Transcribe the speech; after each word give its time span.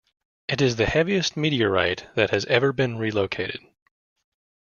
It 0.47 0.63
is 0.63 0.77
the 0.77 0.87
heaviest 0.87 1.37
meteorite 1.37 2.07
that 2.15 2.31
has 2.31 2.43
ever 2.45 2.73
been 2.73 2.97
relocated. 2.97 3.61